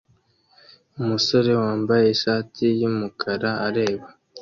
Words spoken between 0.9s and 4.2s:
Umusore wambaye ishati yumukara areba